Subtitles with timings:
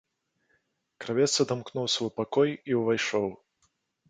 [1.05, 3.29] Кравец адамкнуў свой пакой і ўвайшоў.